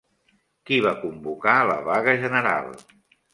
[0.69, 2.73] Qui va convocar la vaga general?